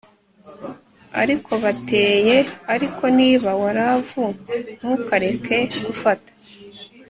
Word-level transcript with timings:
ari 1.21 1.35
ko 1.45 1.51
bateye 1.63 2.37
Ariko 2.73 3.03
niba 3.17 3.49
waravu 3.61 4.23
Ntukareke 4.79 5.57
gufata 5.85 6.31